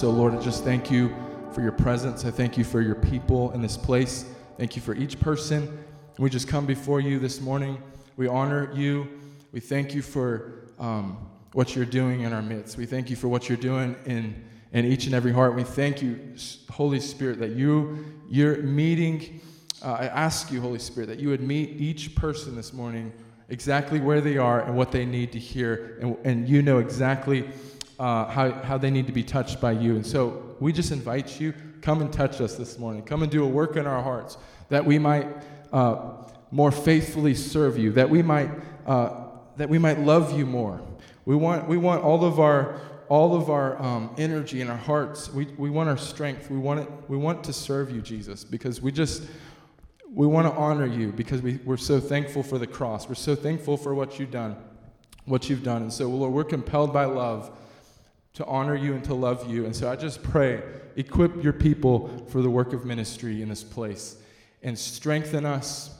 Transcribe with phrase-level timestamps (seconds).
[0.00, 1.14] so, Lord, I just thank you
[1.52, 2.24] for your presence.
[2.24, 4.24] I thank you for your people in this place.
[4.56, 5.78] Thank you for each person.
[6.18, 7.76] We just come before you this morning.
[8.16, 9.06] We honor you.
[9.52, 11.18] We thank you for um,
[11.52, 12.78] what you're doing in our midst.
[12.78, 15.54] We thank you for what you're doing in, in each and every heart.
[15.54, 16.34] We thank you,
[16.70, 19.42] Holy Spirit, that you, you're meeting.
[19.82, 23.12] Uh, I ask you, Holy Spirit, that you would meet each person this morning
[23.50, 25.98] exactly where they are and what they need to hear.
[26.00, 27.50] And, and you know exactly
[28.00, 29.94] uh, how, how they need to be touched by you.
[29.94, 33.02] And so we just invite you, come and touch us this morning.
[33.02, 34.38] Come and do a work in our hearts
[34.70, 35.28] that we might
[35.70, 36.12] uh,
[36.50, 38.50] more faithfully serve you, that we might,
[38.86, 39.26] uh,
[39.58, 40.80] that we might love you more.
[41.26, 42.80] We want, we want all of our,
[43.10, 45.30] all of our um, energy and our hearts.
[45.30, 46.50] We, we want our strength.
[46.50, 49.24] We want, it, we want to serve you, Jesus, because we just,
[50.10, 53.10] we want to honor you because we, we're so thankful for the cross.
[53.10, 54.56] We're so thankful for what you've done,
[55.26, 55.82] what you've done.
[55.82, 57.54] And so, Lord, we're compelled by love
[58.34, 59.64] to honor you and to love you.
[59.64, 60.62] And so I just pray,
[60.96, 64.16] equip your people for the work of ministry in this place
[64.62, 65.96] and strengthen us.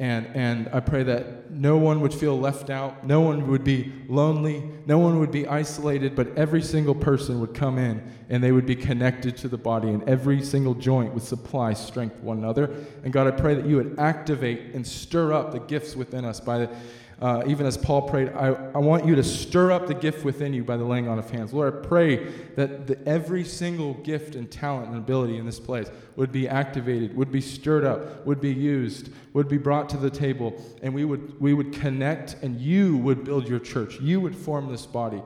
[0.00, 3.92] And, and I pray that no one would feel left out, no one would be
[4.08, 8.50] lonely, no one would be isolated, but every single person would come in and they
[8.50, 12.74] would be connected to the body, and every single joint would supply strength one another.
[13.04, 16.40] And God, I pray that you would activate and stir up the gifts within us
[16.40, 16.70] by the
[17.20, 20.52] uh, even as Paul prayed, I, I want you to stir up the gift within
[20.52, 21.52] you by the laying on of hands.
[21.52, 22.16] Lord, I pray
[22.56, 27.16] that the, every single gift and talent and ability in this place would be activated,
[27.16, 31.04] would be stirred up, would be used, would be brought to the table, and we
[31.04, 34.00] would, we would connect, and you would build your church.
[34.00, 35.22] You would form this body.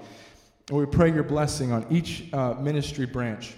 [0.68, 3.54] And we pray your blessing on each uh, ministry branch.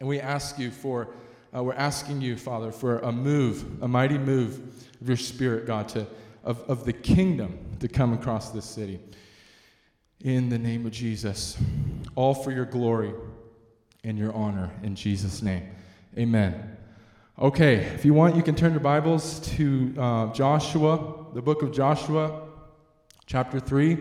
[0.00, 1.08] And we ask you for,
[1.56, 4.60] uh, we're asking you, Father, for a move, a mighty move
[5.00, 6.06] of your Spirit, God, to
[6.46, 9.00] of, of the kingdom to come across this city.
[10.20, 11.58] In the name of Jesus.
[12.14, 13.12] All for your glory
[14.04, 14.70] and your honor.
[14.82, 15.68] In Jesus' name.
[16.16, 16.76] Amen.
[17.38, 21.72] Okay, if you want, you can turn your Bibles to uh, Joshua, the book of
[21.72, 22.44] Joshua,
[23.26, 23.98] chapter 3.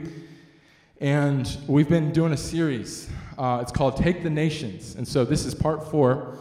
[1.02, 3.10] And we've been doing a series.
[3.38, 4.96] Uh, it's called Take the Nations.
[4.96, 6.38] And so this is part four.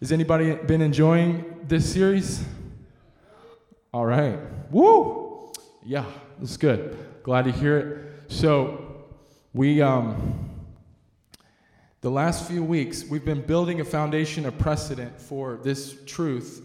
[0.00, 2.42] Has anybody been enjoying this series?
[3.96, 4.38] All right.
[4.70, 5.50] Woo!
[5.82, 6.04] Yeah,
[6.38, 6.98] that's good.
[7.22, 8.30] Glad to hear it.
[8.30, 9.06] So,
[9.54, 10.50] we, um,
[12.02, 16.62] the last few weeks, we've been building a foundation of precedent for this truth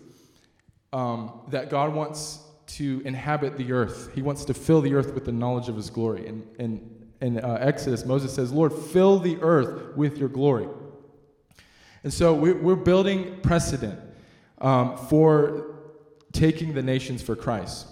[0.92, 4.12] um, that God wants to inhabit the earth.
[4.14, 6.28] He wants to fill the earth with the knowledge of His glory.
[6.28, 6.90] And in,
[7.22, 10.68] in uh, Exodus, Moses says, Lord, fill the earth with your glory.
[12.04, 13.98] And so we're, we're building precedent
[14.60, 15.71] um, for
[16.32, 17.88] taking the nations for Christ.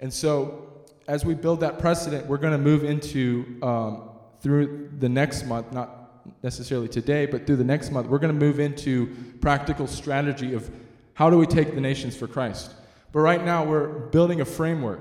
[0.00, 0.66] And so,
[1.08, 5.72] as we build that precedent, we're going to move into, um, through the next month,
[5.72, 6.00] not
[6.42, 10.70] necessarily today, but through the next month, we're going to move into practical strategy of
[11.14, 12.72] how do we take the nations for Christ.
[13.12, 15.00] But right now, we're building a framework.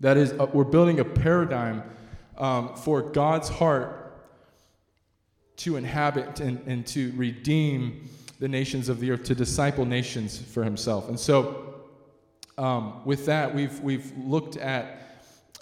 [0.00, 1.82] That is, uh, we're building a paradigm
[2.36, 4.00] um, for God's heart
[5.58, 8.08] to inhabit and, and to redeem
[8.40, 11.08] the nations of the earth, to disciple nations for himself.
[11.08, 11.73] And so,
[12.56, 15.00] um, with that, we've, we've looked at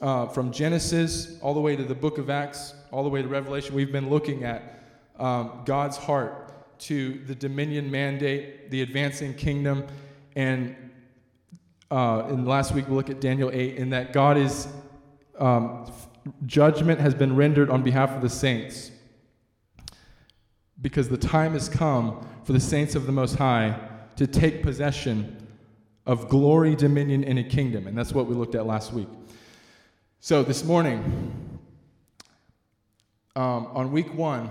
[0.01, 3.29] uh, from Genesis all the way to the book of Acts, all the way to
[3.29, 4.85] Revelation, we've been looking at
[5.19, 9.87] um, God's heart to the dominion mandate, the advancing kingdom,
[10.35, 10.75] and
[11.91, 14.67] uh, in last week we looked at Daniel 8, in that God is,
[15.39, 15.91] um,
[16.47, 18.91] judgment has been rendered on behalf of the saints.
[20.81, 23.79] Because the time has come for the saints of the Most High
[24.17, 25.43] to take possession
[26.07, 27.87] of glory, dominion, and a kingdom.
[27.87, 29.09] And that's what we looked at last week.
[30.21, 31.59] So this morning,
[33.35, 34.51] um, on week one,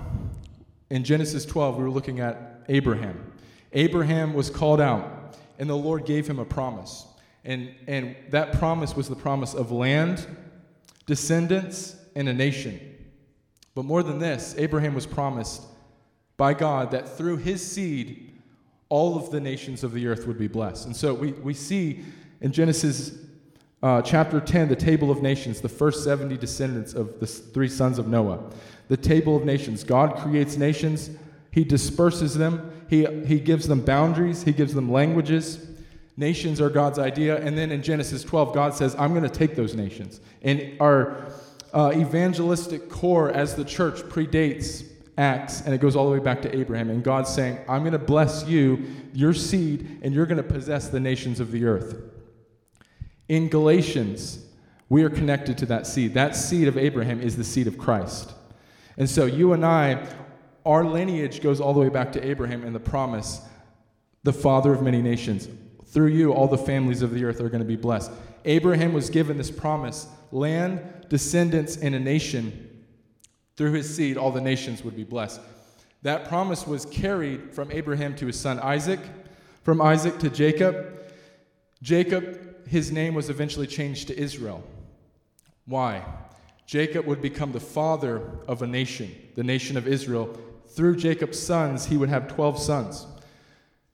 [0.90, 3.32] in Genesis 12, we were looking at Abraham.
[3.74, 7.06] Abraham was called out, and the Lord gave him a promise.
[7.46, 10.26] And, and that promise was the promise of land,
[11.06, 12.80] descendants, and a nation.
[13.74, 15.64] But more than this, Abraham was promised
[16.38, 18.31] by God that through his seed,
[18.92, 20.86] all of the nations of the earth would be blessed.
[20.86, 22.04] And so we, we see
[22.42, 23.18] in Genesis
[23.82, 27.98] uh, chapter 10 the table of nations, the first 70 descendants of the three sons
[27.98, 28.52] of Noah.
[28.90, 29.86] The table of nations.
[29.86, 31.10] God creates nations,
[31.52, 35.68] He disperses them, He, he gives them boundaries, He gives them languages.
[36.18, 37.42] Nations are God's idea.
[37.42, 40.20] And then in Genesis 12, God says, I'm going to take those nations.
[40.42, 41.32] And our
[41.74, 46.42] uh, evangelistic core as the church predates Acts, and it goes all the way back
[46.44, 46.90] to Abraham.
[46.90, 50.90] And God's saying, I'm going to bless you, your seed, and you're going to possess
[50.90, 52.02] the nations of the earth.
[53.28, 54.46] In Galatians,
[54.90, 56.14] we are connected to that seed.
[56.14, 58.34] That seed of Abraham is the seed of Christ.
[58.98, 60.08] And so you and I
[60.66, 63.42] our lineage goes all the way back to Abraham and the promise,
[64.24, 65.48] the father of many nations.
[65.88, 68.12] Through you, all the families of the earth are going to be blessed.
[68.46, 72.71] Abraham was given this promise land, descendants, and a nation.
[73.56, 75.42] Through his seed, all the nations would be blessed.
[76.04, 79.00] That promise was carried from Abraham to his son Isaac,
[79.64, 80.98] from Isaac to Jacob.
[81.82, 84.64] Jacob, his name was eventually changed to Israel.
[85.66, 86.04] Why?
[86.66, 90.36] Jacob would become the father of a nation, the nation of Israel.
[90.70, 93.06] Through Jacob's sons, he would have 12 sons.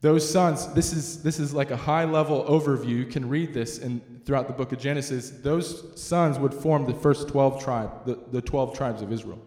[0.02, 2.90] Those sons, this is, this is like a high level overview.
[2.90, 5.32] You can read this in, throughout the book of Genesis.
[5.32, 9.42] Those sons would form the first 12 tribe, the, the 12 tribes of Israel.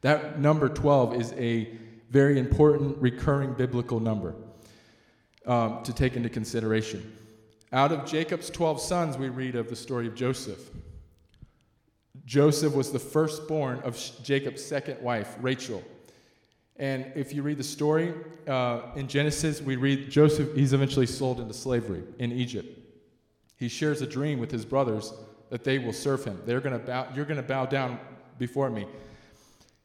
[0.00, 1.68] That number 12 is a
[2.10, 4.34] very important recurring biblical number
[5.46, 7.16] um, to take into consideration.
[7.72, 10.70] Out of Jacob's 12 sons, we read of the story of Joseph.
[12.24, 15.82] Joseph was the firstborn of Jacob's second wife, Rachel.
[16.76, 18.14] And if you read the story
[18.46, 22.78] uh, in Genesis, we read Joseph, he's eventually sold into slavery in Egypt.
[23.56, 25.12] He shares a dream with his brothers
[25.50, 26.40] that they will serve him.
[26.46, 27.98] They're gonna bow, you're going to bow down
[28.38, 28.86] before me.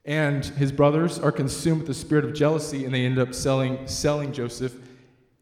[0.06, 3.88] And his brothers are consumed with the spirit of jealousy, and they end up selling,
[3.88, 4.76] selling Joseph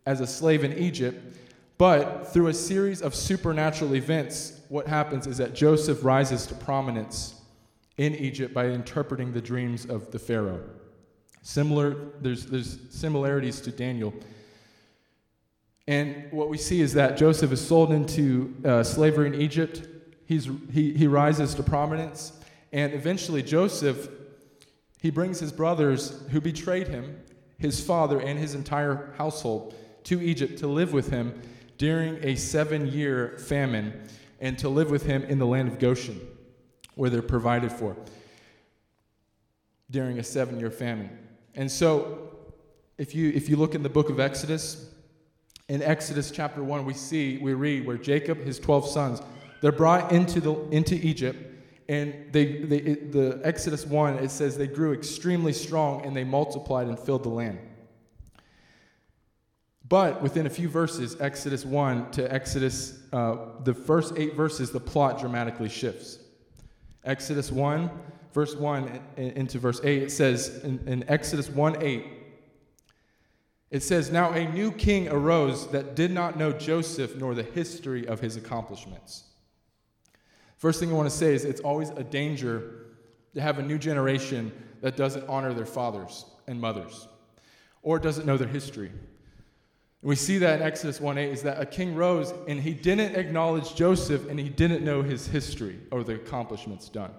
[0.05, 1.37] as a slave in Egypt.
[1.77, 7.35] But through a series of supernatural events, what happens is that Joseph rises to prominence
[7.97, 10.61] in Egypt by interpreting the dreams of the Pharaoh.
[11.41, 14.13] Similar, there's, there's similarities to Daniel.
[15.87, 19.81] And what we see is that Joseph is sold into uh, slavery in Egypt.
[20.25, 22.33] He's, he, he rises to prominence.
[22.71, 24.07] And eventually, Joseph,
[25.01, 27.19] he brings his brothers who betrayed him,
[27.57, 31.41] his father, and his entire household to Egypt to live with him
[31.77, 34.07] during a seven year famine
[34.39, 36.21] and to live with him in the land of Goshen,
[36.93, 37.97] where they're provided for
[39.89, 41.09] during a seven year famine.
[41.55, 42.29] And so,
[42.99, 44.87] if you, if you look in the book of Exodus,
[45.67, 49.21] in Exodus chapter 1, we see, we read where Jacob, his 12 sons,
[49.61, 51.50] they're brought into, the, into Egypt,
[51.91, 56.23] and they, they, it, the Exodus 1, it says they grew extremely strong and they
[56.23, 57.59] multiplied and filled the land.
[59.89, 63.35] But within a few verses, Exodus 1 to Exodus, uh,
[63.65, 66.19] the first eight verses, the plot dramatically shifts.
[67.03, 67.91] Exodus 1
[68.33, 72.05] verse 1 into verse 8, it says in, in Exodus 1 8,
[73.69, 78.07] it says, Now a new king arose that did not know Joseph nor the history
[78.07, 79.25] of his accomplishments.
[80.61, 82.85] First thing I want to say is it's always a danger
[83.33, 87.07] to have a new generation that doesn't honor their fathers and mothers
[87.81, 88.91] or doesn't know their history.
[90.03, 93.15] We see that in Exodus 1 8 is that a king rose and he didn't
[93.15, 97.11] acknowledge Joseph and he didn't know his history or the accomplishments done.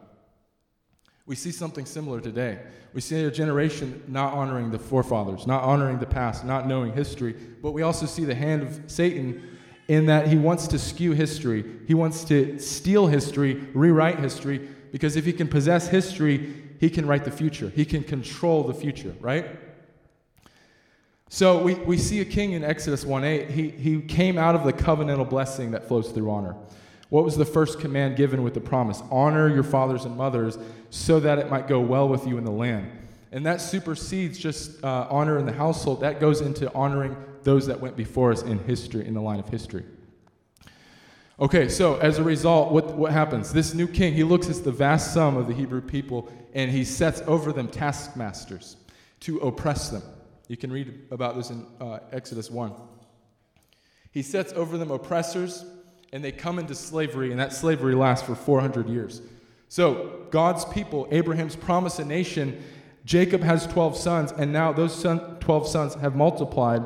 [1.26, 2.60] We see something similar today.
[2.92, 7.34] We see a generation not honoring the forefathers, not honoring the past, not knowing history,
[7.60, 9.51] but we also see the hand of Satan
[9.88, 11.64] in that he wants to skew history.
[11.86, 17.06] He wants to steal history, rewrite history, because if he can possess history, he can
[17.06, 17.68] write the future.
[17.68, 19.46] He can control the future, right?
[21.28, 23.50] So we, we see a king in Exodus 1 8.
[23.50, 26.54] He, he came out of the covenantal blessing that flows through honor.
[27.08, 29.02] What was the first command given with the promise?
[29.10, 30.58] Honor your fathers and mothers
[30.90, 32.90] so that it might go well with you in the land.
[33.32, 37.80] And that supersedes just uh, honor in the household, that goes into honoring those that
[37.80, 39.84] went before us in history, in the line of history.
[41.40, 43.52] Okay, so as a result, what, what happens?
[43.52, 46.84] This new king, he looks at the vast sum of the Hebrew people and he
[46.84, 48.76] sets over them taskmasters
[49.20, 50.02] to oppress them.
[50.48, 52.72] You can read about this in uh, Exodus 1.
[54.10, 55.64] He sets over them oppressors
[56.12, 59.22] and they come into slavery, and that slavery lasts for 400 years.
[59.68, 62.62] So, God's people, Abraham's promise a nation,
[63.06, 66.82] Jacob has 12 sons, and now those son, 12 sons have multiplied,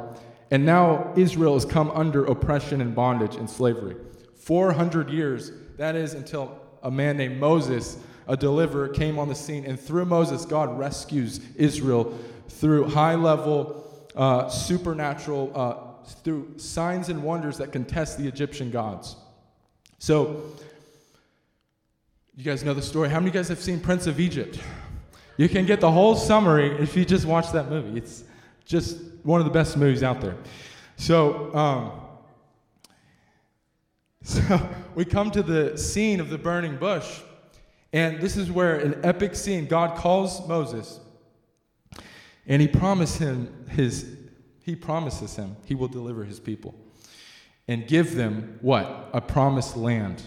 [0.50, 3.96] and now Israel has come under oppression and bondage and slavery.
[4.36, 7.98] 400 years, that is until a man named Moses,
[8.28, 12.16] a deliverer, came on the scene, and through Moses, God rescues Israel
[12.48, 19.16] through high level, uh, supernatural uh, through signs and wonders that contest the Egyptian gods.
[19.98, 20.42] So,
[22.36, 23.08] you guys know the story.
[23.08, 24.60] How many of you guys have seen Prince of Egypt?
[25.36, 27.98] You can get the whole summary if you just watch that movie.
[27.98, 28.24] It's
[28.64, 30.36] just one of the best movies out there.
[30.96, 31.92] So, um,
[34.22, 37.20] so we come to the scene of the burning bush,
[37.92, 39.66] and this is where an epic scene.
[39.66, 41.00] God calls Moses,
[42.46, 44.12] and he promises him his
[44.62, 46.74] he promises him he will deliver his people
[47.68, 49.10] and give them what?
[49.12, 50.22] A promised land.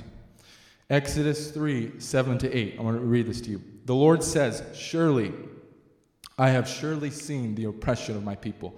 [0.89, 2.75] Exodus 3 7 to 8.
[2.77, 3.62] I want to read this to you.
[3.86, 5.34] The Lord says, Surely
[6.39, 8.74] I have surely seen the oppression of my people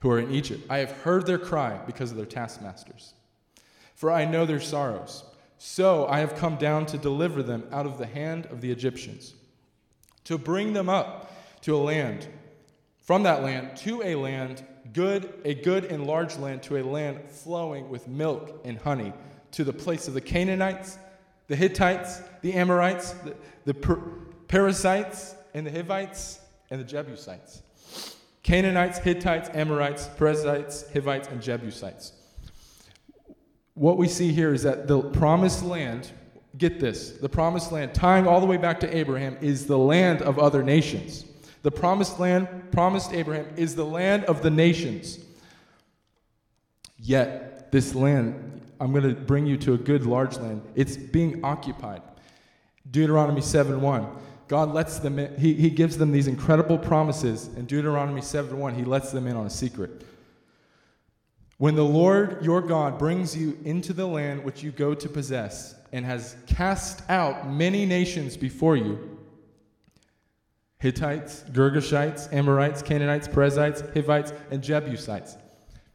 [0.00, 0.66] who are in Egypt.
[0.68, 3.14] I have heard their cry because of their taskmasters.
[3.94, 5.24] For I know their sorrows.
[5.56, 9.34] So I have come down to deliver them out of the hand of the Egyptians,
[10.24, 11.32] to bring them up
[11.62, 12.28] to a land,
[13.00, 17.20] from that land to a land good, a good and large land, to a land
[17.30, 19.14] flowing with milk and honey,
[19.52, 20.98] to the place of the Canaanites,
[21.46, 23.34] the Hittites, the Amorites, the,
[23.64, 24.02] the per-
[24.48, 26.40] Perizzites, and the Hivites
[26.72, 27.62] and the Jebusites.
[28.42, 32.12] Canaanites, Hittites, Amorites, Perizzites, Hivites, and Jebusites.
[33.74, 36.10] What we see here is that the promised land,
[36.56, 40.22] get this, the promised land, tying all the way back to Abraham, is the land
[40.22, 41.26] of other nations.
[41.60, 45.18] The promised land, promised Abraham, is the land of the nations.
[46.98, 51.44] Yet, this land, I'm going to bring you to a good large land, it's being
[51.44, 52.00] occupied.
[52.90, 54.06] Deuteronomy 7 1.
[54.52, 57.48] God lets them in, he, he gives them these incredible promises.
[57.56, 60.04] In Deuteronomy 7 1, he lets them in on a secret.
[61.56, 65.74] When the Lord your God brings you into the land which you go to possess,
[65.90, 69.18] and has cast out many nations before you
[70.80, 75.38] Hittites, Girgashites, Amorites, Canaanites, Perizzites, Hivites, and Jebusites.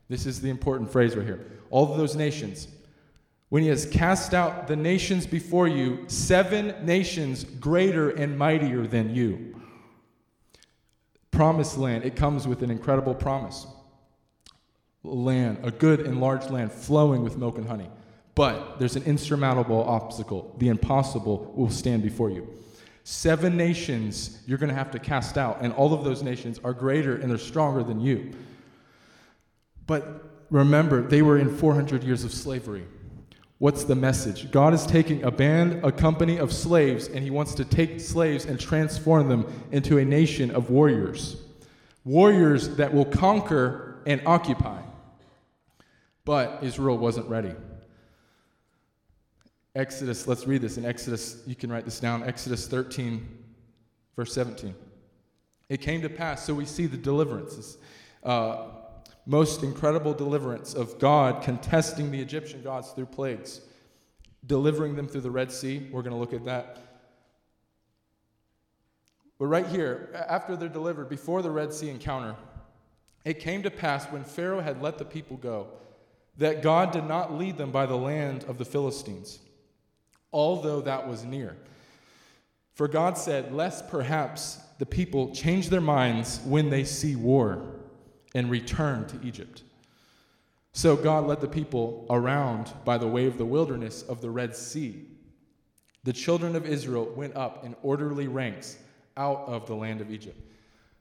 [0.09, 1.45] This is the important phrase right here.
[1.69, 2.69] All of those nations
[3.49, 9.15] when he has cast out the nations before you, seven nations greater and mightier than
[9.15, 9.55] you.
[11.31, 13.65] Promised land, it comes with an incredible promise.
[15.03, 17.89] Land, a good and large land flowing with milk and honey.
[18.35, 20.53] But there's an insurmountable obstacle.
[20.57, 22.47] The impossible will stand before you.
[23.03, 26.73] Seven nations you're going to have to cast out, and all of those nations are
[26.73, 28.33] greater and they're stronger than you.
[29.85, 32.83] But remember, they were in 400 years of slavery.
[33.59, 34.51] What's the message?
[34.51, 38.45] God is taking a band, a company of slaves, and He wants to take slaves
[38.45, 41.37] and transform them into a nation of warriors.
[42.05, 44.81] Warriors that will conquer and occupy.
[46.23, 47.53] But Israel wasn't ready.
[49.75, 53.27] Exodus, let's read this in Exodus, you can write this down, Exodus 13,
[54.15, 54.73] verse 17.
[55.69, 57.77] It came to pass, so we see the deliverances.
[58.23, 58.69] Uh,
[59.27, 63.59] most incredible deliverance of God contesting the Egyptian gods through plagues,
[64.45, 65.85] delivering them through the Red Sea.
[65.91, 66.77] We're going to look at that.
[69.37, 72.37] But right here, after they're delivered, before the Red Sea encounter,
[73.25, 75.67] it came to pass when Pharaoh had let the people go
[76.37, 79.39] that God did not lead them by the land of the Philistines,
[80.31, 81.57] although that was near.
[82.75, 87.76] For God said, Lest perhaps the people change their minds when they see war
[88.37, 89.63] and return to Egypt.
[90.71, 94.55] So God led the people around by the way of the wilderness of the Red
[94.55, 95.07] Sea.
[96.03, 98.77] The children of Israel went up in orderly ranks
[99.17, 100.39] out of the land of Egypt.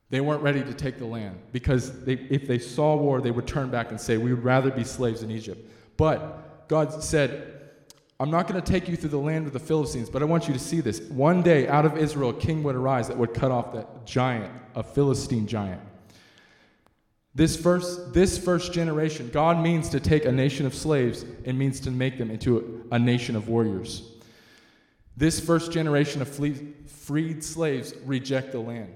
[0.09, 3.47] They weren't ready to take the land because they, if they saw war, they would
[3.47, 5.71] turn back and say, We would rather be slaves in Egypt.
[5.99, 7.53] But God said,
[8.19, 10.49] I'm not going to take you through the land of the Philistines, but I want
[10.49, 11.01] you to see this.
[11.01, 14.51] One day out of Israel, a king would arise that would cut off that giant,
[14.75, 15.83] a Philistine giant.
[17.37, 21.81] This first, this first generation, God means to take a nation of slaves and means
[21.81, 24.11] to make them into a, a nation of warriors.
[25.19, 28.95] This first generation of freed slaves reject the land.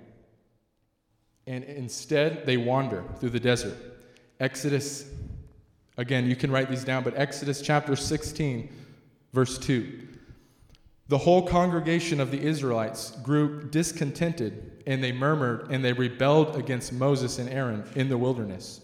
[1.47, 3.77] And instead, they wander through the desert.
[4.41, 5.05] Exodus,
[5.99, 8.73] again, you can write these down, but Exodus chapter 16,
[9.35, 10.09] verse 2.
[11.11, 16.93] The whole congregation of the Israelites grew discontented, and they murmured and they rebelled against
[16.93, 18.81] Moses and Aaron in the wilderness.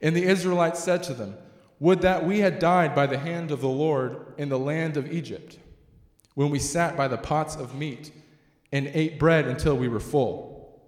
[0.00, 1.36] And the Israelites said to them,
[1.78, 5.12] Would that we had died by the hand of the Lord in the land of
[5.12, 5.58] Egypt,
[6.36, 8.10] when we sat by the pots of meat
[8.72, 10.80] and ate bread until we were full.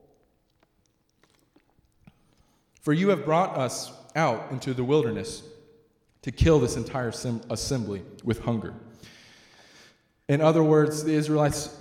[2.81, 5.43] For you have brought us out into the wilderness
[6.23, 7.13] to kill this entire
[7.51, 8.73] assembly with hunger.
[10.29, 11.77] In other words, the Israelites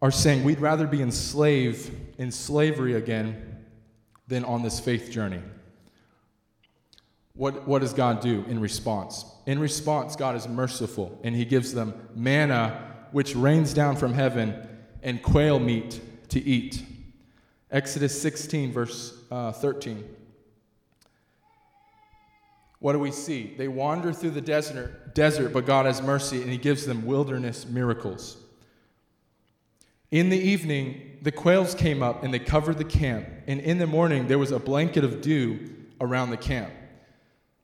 [0.00, 3.58] are saying, we'd rather be enslaved in slavery again
[4.28, 5.40] than on this faith journey.
[7.34, 9.24] What, what does God do in response?
[9.46, 14.68] In response, God is merciful and He gives them manna, which rains down from heaven,
[15.02, 16.84] and quail meat to eat.
[17.70, 20.04] Exodus 16, verse uh, 13.
[22.82, 23.54] What do we see?
[23.56, 27.64] They wander through the desert, desert, but God has mercy and He gives them wilderness
[27.64, 28.36] miracles.
[30.10, 33.28] In the evening, the quails came up and they covered the camp.
[33.46, 35.70] And in the morning, there was a blanket of dew
[36.00, 36.72] around the camp.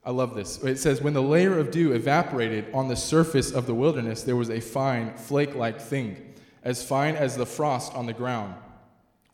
[0.04, 0.62] I love this.
[0.62, 4.36] It says, When the layer of dew evaporated on the surface of the wilderness, there
[4.36, 6.32] was a fine, flake like thing,
[6.62, 8.54] as fine as the frost on the ground.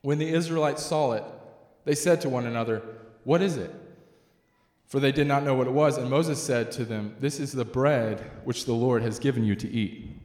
[0.01, 1.25] When the Israelites saw it,
[1.85, 2.83] they said to one another,
[3.25, 3.71] What is it?
[4.95, 5.99] For they did not know what it was.
[5.99, 9.57] And Moses said to them, This is the bread which the Lord has given you
[9.57, 10.23] to eat.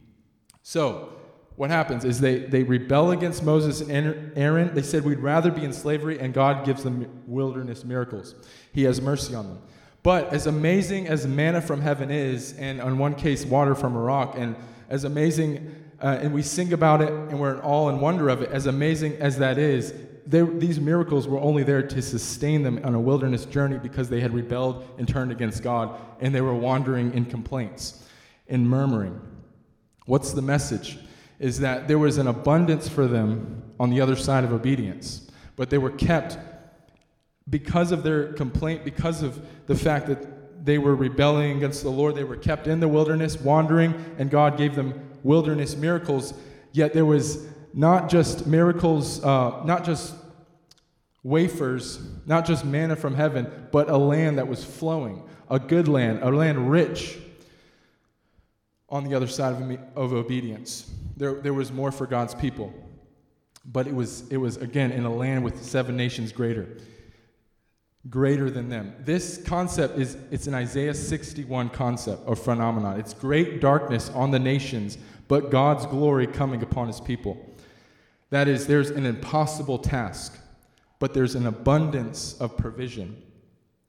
[0.62, 1.12] So,
[1.56, 4.76] what happens is they, they rebel against Moses and Aaron.
[4.76, 8.36] They said, We'd rather be in slavery, and God gives them wilderness miracles.
[8.72, 9.62] He has mercy on them.
[10.04, 14.00] But as amazing as manna from heaven is, and on one case, water from a
[14.00, 14.56] rock, and
[14.88, 18.52] as amazing, uh, and we sing about it and we're all in wonder of it,
[18.52, 19.96] as amazing as that is,
[20.30, 24.34] these miracles were only there to sustain them on a wilderness journey because they had
[24.34, 28.08] rebelled and turned against God, and they were wandering in complaints
[28.48, 29.20] and murmuring.
[30.06, 31.00] What's the message?
[31.40, 35.70] Is that there was an abundance for them on the other side of obedience, but
[35.70, 36.38] they were kept
[37.50, 42.14] because of their complaint, because of the fact that they were rebelling against the Lord,
[42.14, 46.34] they were kept in the wilderness, wandering, and God gave them wilderness miracles.
[46.72, 50.14] Yet there was not just miracles, uh, not just
[51.24, 56.20] wafers, not just manna from heaven, but a land that was flowing, a good land,
[56.22, 57.18] a land rich
[58.90, 60.90] on the other side of, of obedience.
[61.18, 62.74] There, there was more for God's people.
[63.66, 66.78] But it was, it was, again, in a land with seven nations greater
[68.10, 68.96] greater than them.
[69.00, 73.00] This concept is it's an Isaiah 61 concept or phenomenon.
[73.00, 74.98] It's great darkness on the nations,
[75.28, 77.38] but God's glory coming upon his people.
[78.30, 80.38] That is, there's an impossible task,
[81.00, 83.22] but there's an abundance of provision.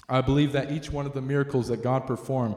[0.08, 2.56] I believe that each one of the miracles that God performed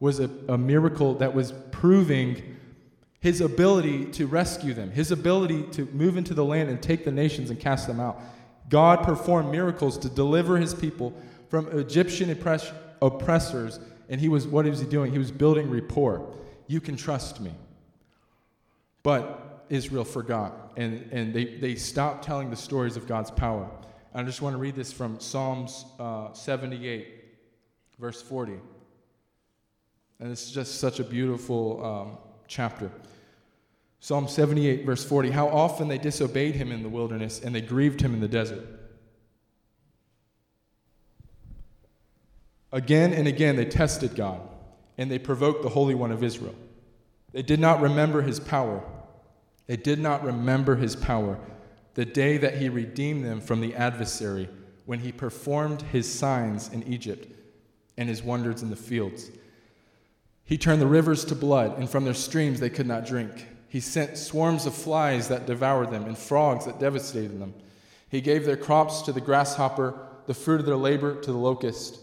[0.00, 2.56] was a, a miracle that was proving
[3.20, 7.12] his ability to rescue them, his ability to move into the land and take the
[7.12, 8.18] nations and cast them out.
[8.70, 11.12] God performed miracles to deliver his people
[11.48, 12.72] from Egyptian oppress-
[13.02, 13.78] oppressors.
[14.08, 15.12] And he was, what was he doing?
[15.12, 16.34] He was building rapport.
[16.66, 17.52] You can trust me.
[19.02, 23.68] But Israel forgot, and, and they, they stopped telling the stories of God's power.
[24.12, 27.06] I just want to read this from Psalms uh, 78,
[27.98, 28.54] verse 40.
[30.18, 32.18] And it's just such a beautiful um,
[32.48, 32.90] chapter.
[34.00, 38.00] Psalm 78, verse 40 How often they disobeyed him in the wilderness and they grieved
[38.00, 38.66] him in the desert.
[42.72, 44.40] Again and again they tested God
[44.98, 46.54] and they provoked the Holy One of Israel.
[47.32, 48.82] They did not remember his power.
[49.68, 51.38] They did not remember his power
[52.00, 54.48] the day that he redeemed them from the adversary
[54.86, 57.28] when he performed his signs in Egypt
[57.98, 59.30] and his wonders in the fields.
[60.46, 63.46] He turned the rivers to blood, and from their streams they could not drink.
[63.68, 67.52] He sent swarms of flies that devoured them and frogs that devastated them.
[68.08, 69.92] He gave their crops to the grasshopper,
[70.24, 71.98] the fruit of their labor to the locust.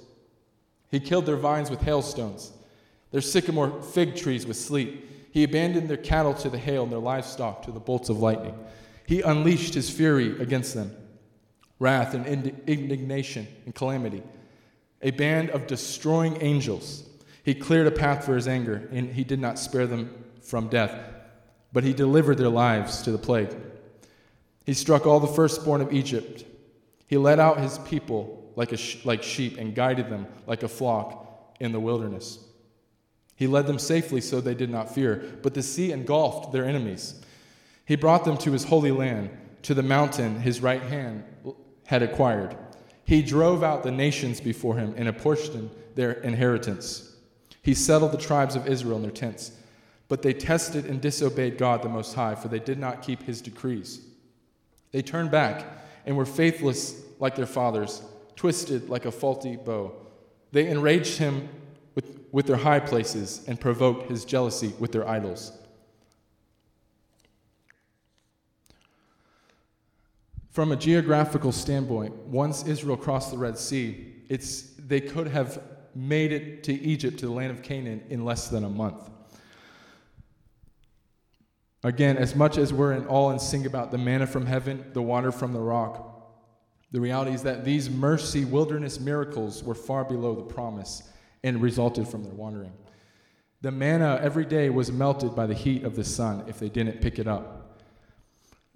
[0.92, 2.52] He killed their vines with hailstones,
[3.10, 5.10] their sycamore fig trees with sleet.
[5.32, 8.54] He abandoned their cattle to the hail and their livestock to the bolts of lightning.
[9.08, 10.96] He unleashed his fury against them,
[11.80, 12.28] wrath and
[12.68, 14.22] indignation and calamity,
[15.02, 17.04] a band of destroying angels.
[17.42, 20.94] He cleared a path for his anger, and he did not spare them from death
[21.74, 23.56] but he delivered their lives to the plague.
[24.66, 26.46] He struck all the firstborn of Egypt.
[27.08, 30.68] He led out his people like, a sh- like sheep and guided them like a
[30.68, 32.40] flock in the wilderness.
[33.36, 37.22] He led them safely so they did not fear, but the sea engulfed their enemies.
[37.88, 39.30] He brought them to his holy land,
[39.64, 41.24] to the mountain his right hand
[41.86, 42.58] had acquired.
[43.06, 47.16] He drove out the nations before him and apportioned their inheritance.
[47.64, 49.54] He settled the tribes of Israel in their tents.
[50.10, 53.42] But they tested and disobeyed God the Most High, for they did not keep his
[53.42, 54.02] decrees.
[54.92, 55.66] They turned back
[56.06, 58.02] and were faithless like their fathers,
[58.36, 59.94] twisted like a faulty bow.
[60.52, 61.48] They enraged him
[61.96, 65.57] with, with their high places and provoked his jealousy with their idols.
[70.58, 75.62] From a geographical standpoint, once Israel crossed the Red Sea, it's, they could have
[75.94, 79.08] made it to Egypt, to the land of Canaan, in less than a month.
[81.84, 85.02] Again, as much as we're in awe and sing about the manna from heaven, the
[85.04, 86.28] water from the rock,
[86.92, 91.04] the reality is that these mercy wilderness miracles were far below the promise
[91.44, 92.74] and resulted from their wandering.
[93.62, 97.00] The manna every day was melted by the heat of the sun if they didn't
[97.00, 97.57] pick it up.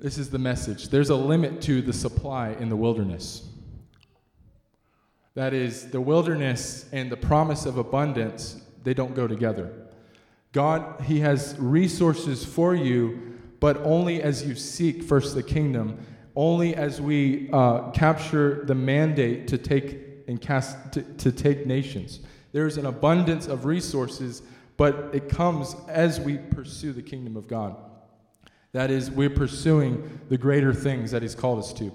[0.02, 0.90] This is the message.
[0.90, 3.48] There's a limit to the supply in the wilderness.
[5.36, 9.72] That is, the wilderness and the promise of abundance, they don't go together.
[10.54, 16.04] God, He has resources for you, but only as you seek first the kingdom,
[16.36, 22.22] only as we uh, capture the mandate to take and cast to, to take nations.
[22.54, 24.42] There's an abundance of resources,
[24.78, 27.78] but it comes as we pursue the kingdom of God.
[28.74, 31.92] That is, we're pursuing the greater things that He's called us to.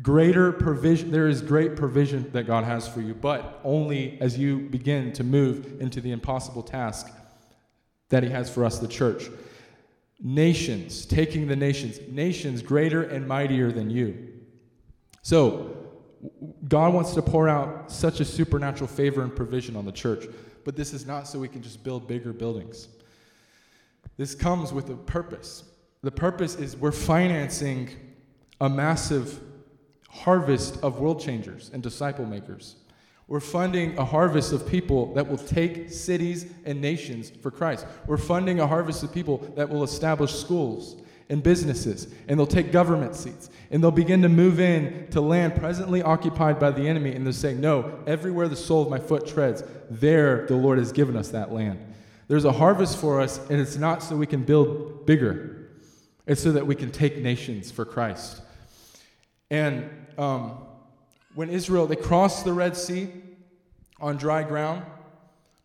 [0.00, 4.58] Greater provision, there is great provision that God has for you, but only as you
[4.58, 7.10] begin to move into the impossible task
[8.08, 9.24] that He has for us, the church.
[10.20, 14.28] Nations, taking the nations, nations greater and mightier than you.
[15.22, 15.76] So,
[16.68, 20.26] God wants to pour out such a supernatural favor and provision on the church,
[20.64, 22.88] but this is not so we can just build bigger buildings.
[24.16, 25.64] This comes with a purpose.
[26.02, 27.90] The purpose is we're financing
[28.60, 29.40] a massive
[30.08, 32.76] harvest of world changers and disciple makers.
[33.28, 37.86] We're funding a harvest of people that will take cities and nations for Christ.
[38.06, 40.96] We're funding a harvest of people that will establish schools
[41.28, 45.54] and businesses, and they'll take government seats, and they'll begin to move in to land
[45.54, 49.26] presently occupied by the enemy, and they'll say, No, everywhere the sole of my foot
[49.26, 51.78] treads, there the Lord has given us that land.
[52.32, 55.68] There's a harvest for us, and it's not so we can build bigger,
[56.26, 58.40] it's so that we can take nations for Christ.
[59.50, 60.56] And um,
[61.34, 63.10] when Israel, they crossed the Red Sea
[64.00, 64.82] on dry ground,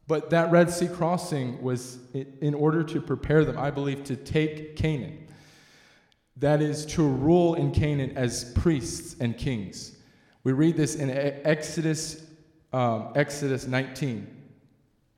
[0.07, 4.75] but that Red Sea crossing was in order to prepare them, I believe, to take
[4.75, 5.25] Canaan.
[6.35, 9.95] That is, to rule in Canaan as priests and kings.
[10.43, 12.25] We read this in Exodus,
[12.73, 14.27] um, Exodus 19.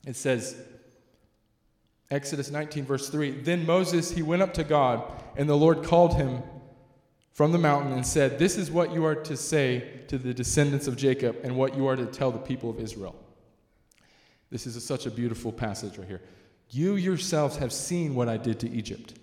[0.05, 0.55] It says,
[2.11, 6.15] Exodus 19, verse 3 Then Moses, he went up to God, and the Lord called
[6.15, 6.41] him
[7.31, 10.87] from the mountain and said, This is what you are to say to the descendants
[10.87, 13.15] of Jacob, and what you are to tell the people of Israel.
[14.49, 16.21] This is a, such a beautiful passage right here.
[16.71, 19.15] You yourselves have seen what I did to Egypt,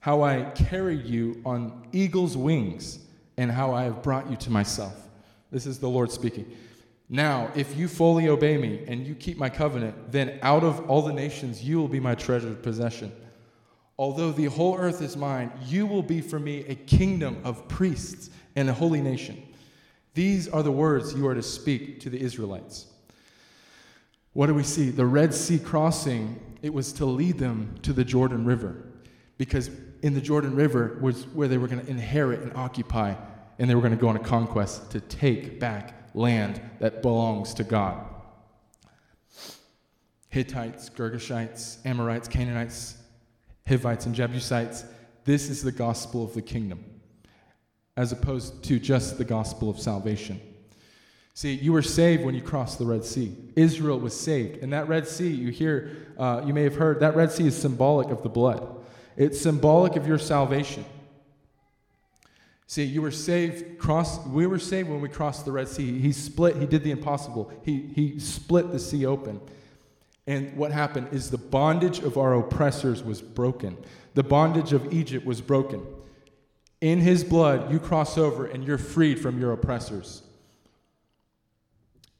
[0.00, 2.98] how I carried you on eagle's wings,
[3.36, 5.08] and how I have brought you to myself.
[5.50, 6.52] This is the Lord speaking.
[7.14, 11.00] Now, if you fully obey me and you keep my covenant, then out of all
[11.00, 13.12] the nations you will be my treasured possession.
[13.96, 18.30] Although the whole earth is mine, you will be for me a kingdom of priests
[18.56, 19.40] and a holy nation.
[20.14, 22.86] These are the words you are to speak to the Israelites.
[24.32, 24.90] What do we see?
[24.90, 28.88] The Red Sea crossing, it was to lead them to the Jordan River.
[29.38, 29.70] Because
[30.02, 33.14] in the Jordan River was where they were going to inherit and occupy,
[33.60, 37.52] and they were going to go on a conquest to take back land that belongs
[37.54, 38.06] to God.
[40.30, 42.96] Hittites, Girgashites, Amorites, Canaanites,
[43.68, 44.84] Hivites, and Jebusites.
[45.24, 46.84] This is the gospel of the kingdom,
[47.96, 50.40] as opposed to just the gospel of salvation.
[51.34, 53.34] See, you were saved when you crossed the Red Sea.
[53.56, 54.62] Israel was saved.
[54.62, 57.56] And that Red Sea, you hear, uh, you may have heard, that Red Sea is
[57.56, 58.64] symbolic of the blood.
[59.16, 60.84] It's symbolic of your salvation.
[62.66, 65.98] See, you were saved, cross, we were saved when we crossed the Red Sea.
[65.98, 67.52] He split, he did the impossible.
[67.62, 69.40] He, he split the sea open.
[70.26, 73.76] And what happened is the bondage of our oppressors was broken.
[74.14, 75.84] The bondage of Egypt was broken.
[76.80, 80.22] In his blood, you cross over and you're freed from your oppressors.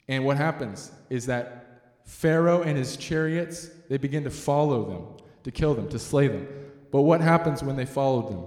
[0.09, 1.65] And what happens is that
[2.05, 6.47] Pharaoh and his chariots, they begin to follow them, to kill them, to slay them.
[6.91, 8.47] But what happens when they followed them?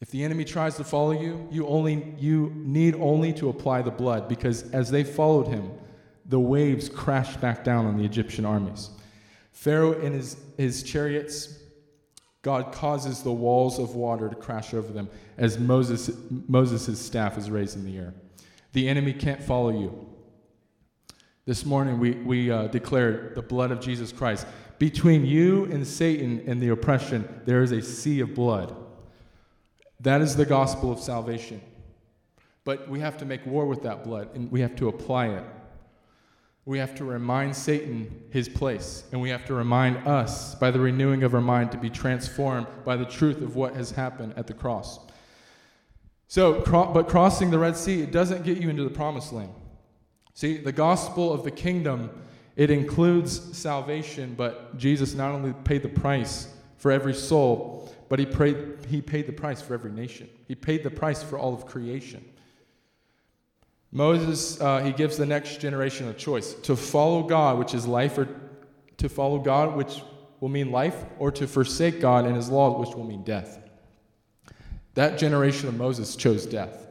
[0.00, 3.90] If the enemy tries to follow you, you, only, you need only to apply the
[3.90, 5.70] blood because as they followed him,
[6.24, 8.90] the waves crashed back down on the Egyptian armies.
[9.50, 11.58] Pharaoh and his, his chariots,
[12.42, 16.10] God causes the walls of water to crash over them as Moses'
[16.46, 18.14] Moses' staff is raised in the air.
[18.72, 20.08] The enemy can't follow you.
[21.44, 24.46] This morning we, we uh, declared the blood of Jesus Christ.
[24.78, 28.76] Between you and Satan and the oppression, there is a sea of blood.
[30.00, 31.60] That is the gospel of salvation.
[32.64, 35.44] But we have to make war with that blood and we have to apply it.
[36.68, 40.78] We have to remind Satan his place, and we have to remind us by the
[40.78, 44.46] renewing of our mind to be transformed by the truth of what has happened at
[44.46, 45.00] the cross.
[46.26, 49.54] So, but crossing the Red Sea, it doesn't get you into the promised land.
[50.34, 52.10] See, the gospel of the kingdom,
[52.54, 58.26] it includes salvation, but Jesus not only paid the price for every soul, but he
[58.26, 58.56] paid,
[58.88, 60.28] he paid the price for every nation.
[60.46, 62.24] He paid the price for all of creation.
[63.90, 68.18] Moses, uh, he gives the next generation a choice to follow God, which is life,
[68.18, 68.28] or
[68.98, 70.02] to follow God, which
[70.40, 73.58] will mean life, or to forsake God and his law, which will mean death.
[74.94, 76.86] That generation of Moses chose death.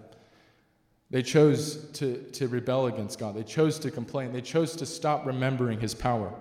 [1.09, 3.35] They chose to, to rebel against God.
[3.35, 4.33] They chose to complain.
[4.33, 6.33] They chose to stop remembering his power.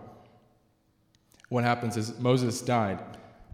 [1.49, 3.01] What happens is Moses died,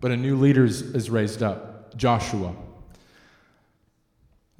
[0.02, 2.54] but a new leader is raised up Joshua.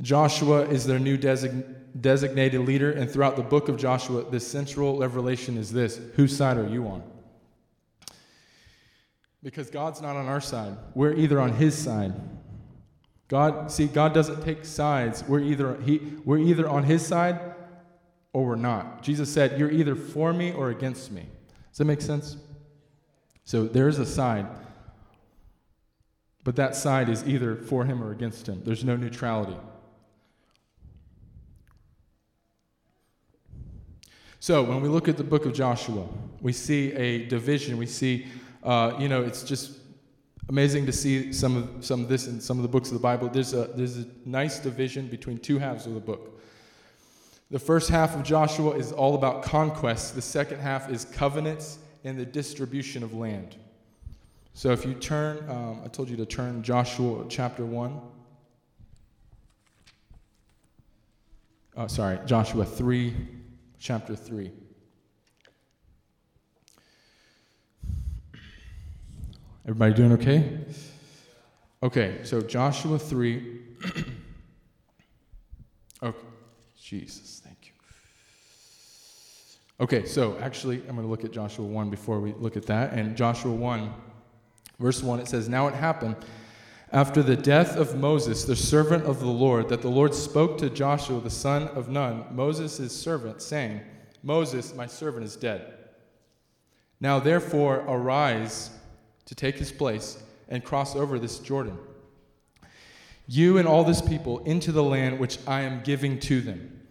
[0.01, 4.99] Joshua is their new design, designated leader, and throughout the book of Joshua, the central
[4.99, 7.03] revelation is this Whose side are you on?
[9.43, 10.77] Because God's not on our side.
[10.95, 12.15] We're either on his side.
[13.27, 15.25] God, see, God doesn't take sides.
[15.27, 17.41] We're either, he, we're either on his side
[18.33, 19.03] or we're not.
[19.03, 21.27] Jesus said, You're either for me or against me.
[21.71, 22.37] Does that make sense?
[23.45, 24.47] So there is a side,
[26.45, 28.63] but that side is either for him or against him.
[28.65, 29.57] There's no neutrality.
[34.41, 36.05] So when we look at the book of Joshua,
[36.41, 37.77] we see a division.
[37.77, 38.27] We see,
[38.65, 39.79] uh, you know, it's just
[40.49, 43.01] amazing to see some of some of this in some of the books of the
[43.01, 43.29] Bible.
[43.29, 46.41] There's a there's a nice division between two halves of the book.
[47.53, 50.17] The first half of Joshua is all about conquest.
[50.17, 53.57] The second half is covenants and the distribution of land.
[54.55, 58.01] So if you turn, um, I told you to turn Joshua chapter 1.
[61.75, 63.17] Oh, sorry, Joshua 3,
[63.79, 64.53] chapter 3.
[69.65, 70.59] Everybody doing okay?
[71.83, 73.61] Okay, so Joshua 3.
[76.03, 76.19] okay,
[76.79, 77.41] Jesus.
[77.43, 77.73] Thank you.
[79.81, 82.93] Okay, so actually, I'm going to look at Joshua 1 before we look at that.
[82.93, 83.91] And Joshua 1,
[84.79, 86.17] verse 1, it says, Now it happened
[86.93, 90.69] after the death of Moses, the servant of the Lord, that the Lord spoke to
[90.69, 93.81] Joshua, the son of Nun, Moses' servant, saying,
[94.23, 95.73] Moses, my servant, is dead.
[97.01, 98.71] Now therefore, arise
[99.25, 101.79] to take his place and cross over this Jordan.
[103.27, 106.83] You and all this people into the land which I am giving to them,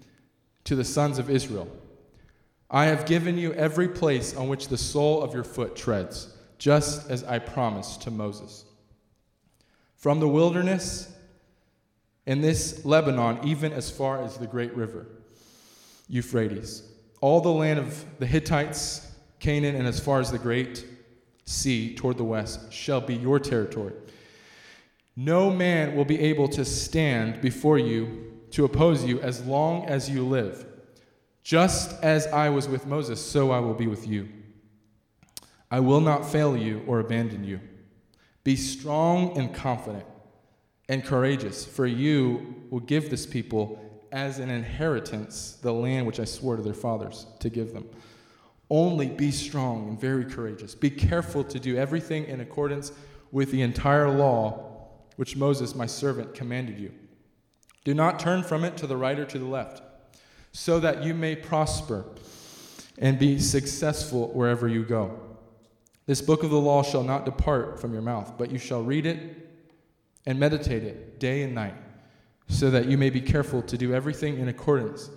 [0.64, 1.68] to the sons of Israel.
[2.72, 7.10] I have given you every place on which the sole of your foot treads, just
[7.10, 8.66] as I promised to Moses.
[9.96, 11.12] From the wilderness
[12.28, 15.08] in this Lebanon, even as far as the great river,
[16.08, 16.84] Euphrates,
[17.20, 20.86] all the land of the Hittites, Canaan, and as far as the great
[21.46, 23.94] sea toward the west shall be your territory.
[25.16, 30.12] No man will be able to stand before you to oppose you as long as
[30.12, 30.68] you live.
[31.42, 34.30] Just as I was with Moses, so I will be with you.
[35.72, 37.62] I will not fail you or abandon you.
[38.44, 40.06] Be strong and confident
[40.90, 43.80] and courageous, for you will give this people
[44.12, 47.88] as an inheritance the land which I swore to their fathers to give them.
[48.70, 50.76] Only be strong and very courageous.
[50.76, 52.92] Be careful to do everything in accordance
[53.32, 56.92] with the entire law which Moses, my servant, commanded you.
[57.86, 59.82] Do not turn from it to the right or to the left
[60.52, 62.06] so that you may prosper
[62.98, 65.31] and be successful wherever you go.
[66.06, 69.06] This book of the law shall not depart from your mouth, but you shall read
[69.06, 69.50] it
[70.26, 71.76] and meditate it day and night,
[72.48, 75.10] so that you may be careful to do everything in accordance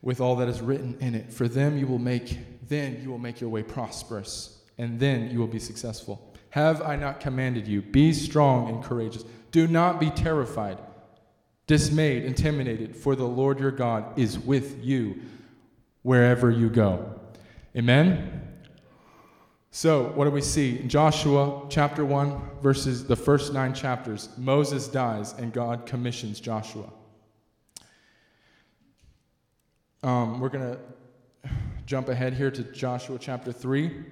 [0.00, 1.32] with all that is written in it.
[1.32, 5.38] For them you will make then you will make your way prosperous, and then you
[5.38, 6.32] will be successful.
[6.50, 7.82] Have I not commanded you?
[7.82, 9.24] Be strong and courageous.
[9.50, 10.78] Do not be terrified
[11.66, 15.22] dismayed, intimidated, for the Lord your God is with you
[16.02, 17.18] wherever you go.
[17.76, 18.51] Amen?
[19.74, 20.78] So, what do we see?
[20.80, 26.92] In Joshua chapter 1, verses, the first nine chapters, Moses dies and God commissions Joshua.
[30.02, 31.50] Um, we're going to
[31.86, 34.04] jump ahead here to Joshua chapter 3.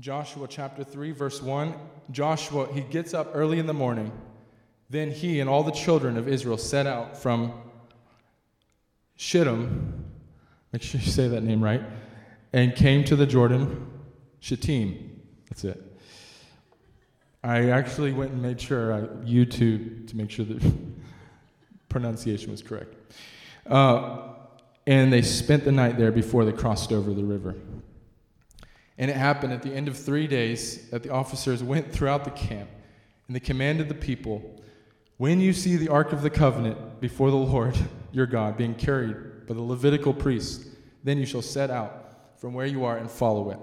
[0.00, 1.74] Joshua chapter 3, verse 1.
[2.10, 4.10] Joshua, he gets up early in the morning.
[4.88, 7.52] Then he and all the children of Israel set out from
[9.16, 10.04] Shittim,
[10.72, 11.82] make sure you say that name right,
[12.52, 13.86] and came to the Jordan,
[14.40, 15.20] Shittim.
[15.48, 15.82] That's it.
[17.42, 20.72] I actually went and made sure I YouTube to make sure the
[21.88, 22.94] pronunciation was correct.
[23.66, 24.34] Uh,
[24.86, 27.56] and they spent the night there before they crossed over the river.
[28.98, 32.30] And it happened at the end of three days that the officers went throughout the
[32.30, 32.70] camp
[33.26, 34.60] and they commanded the people
[35.16, 37.76] when you see the Ark of the Covenant before the Lord
[38.12, 40.66] your God being carried by the Levitical priests,
[41.04, 43.58] then you shall set out from where you are and follow it.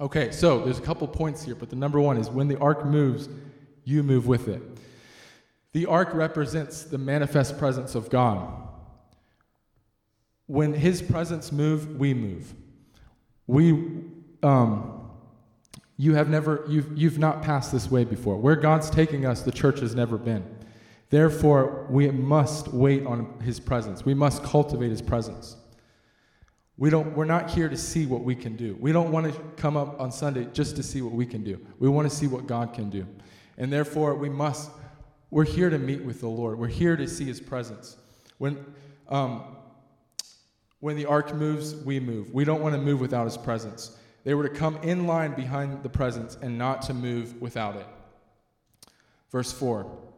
[0.00, 2.86] Okay, so there's a couple points here, but the number one is when the ark
[2.86, 3.28] moves,
[3.84, 4.62] you move with it.
[5.72, 8.50] The ark represents the manifest presence of God.
[10.46, 12.54] When his presence moves, we move.
[13.46, 13.72] We
[14.42, 15.02] um,
[15.96, 18.36] you have never, you've, you've not passed this way before.
[18.36, 20.44] Where God's taking us, the church has never been.
[21.12, 24.02] Therefore, we must wait on His presence.
[24.02, 25.56] We must cultivate His presence.
[26.78, 28.78] We don't, we're not here to see what we can do.
[28.80, 31.60] We don't want to come up on Sunday just to see what we can do.
[31.78, 33.06] We want to see what God can do.
[33.58, 34.70] And therefore, we must,
[35.30, 36.58] we're here to meet with the Lord.
[36.58, 37.98] We're here to see His presence.
[38.38, 38.64] When,
[39.10, 39.42] um,
[40.80, 42.32] When the ark moves, we move.
[42.32, 43.98] We don't want to move without his presence.
[44.24, 47.86] They were to come in line behind the presence and not to move without it.
[49.30, 50.11] Verse 4.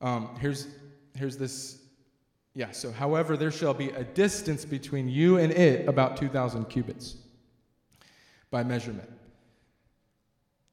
[0.00, 0.68] Um, here's,
[1.16, 1.78] here's this.
[2.54, 7.16] Yeah, so however, there shall be a distance between you and it about 2,000 cubits
[8.50, 9.10] by measurement.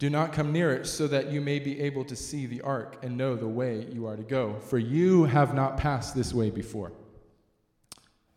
[0.01, 2.97] Do not come near it so that you may be able to see the ark
[3.03, 6.49] and know the way you are to go, for you have not passed this way
[6.49, 6.91] before.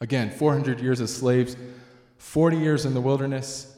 [0.00, 1.56] Again, 400 years as slaves,
[2.18, 3.74] 40 years in the wilderness.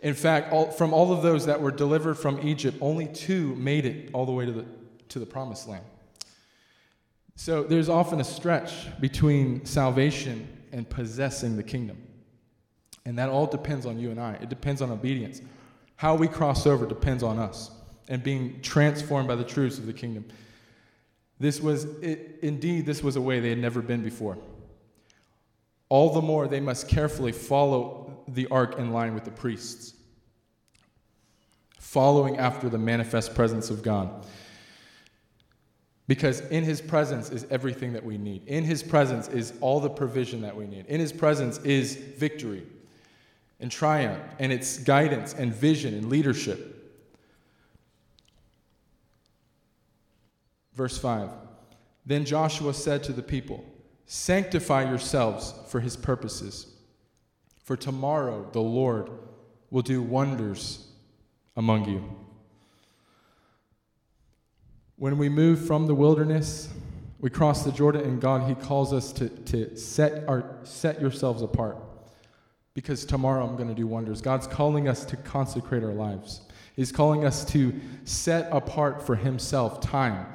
[0.00, 3.86] In fact, all, from all of those that were delivered from Egypt, only two made
[3.86, 4.66] it all the way to the,
[5.08, 5.84] to the promised land.
[7.38, 11.96] So there's often a stretch between salvation and possessing the kingdom.
[13.04, 14.32] And that all depends on you and I.
[14.42, 15.40] It depends on obedience.
[15.94, 17.70] How we cross over depends on us
[18.08, 20.24] and being transformed by the truths of the kingdom.
[21.38, 24.36] This was, it, indeed, this was a way they had never been before.
[25.90, 29.94] All the more they must carefully follow the ark in line with the priests,
[31.78, 34.26] following after the manifest presence of God.
[36.08, 38.42] Because in his presence is everything that we need.
[38.48, 40.86] In his presence is all the provision that we need.
[40.86, 42.66] In his presence is victory
[43.60, 46.74] and triumph, and its guidance and vision and leadership.
[50.74, 51.30] Verse 5
[52.06, 53.64] Then Joshua said to the people,
[54.06, 56.68] Sanctify yourselves for his purposes,
[57.64, 59.10] for tomorrow the Lord
[59.70, 60.86] will do wonders
[61.56, 62.27] among you.
[64.98, 66.68] When we move from the wilderness,
[67.20, 71.40] we cross the Jordan, and God, He calls us to, to set, our, set yourselves
[71.40, 71.78] apart
[72.74, 74.20] because tomorrow I'm going to do wonders.
[74.20, 76.40] God's calling us to consecrate our lives.
[76.74, 80.26] He's calling us to set apart for Himself time